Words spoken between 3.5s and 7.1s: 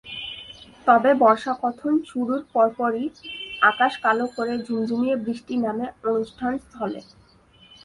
আকাশ কালো করে ঝুম-ঝুমিয়ে বৃষ্টি নামে অনুষ্ঠানস্থলে।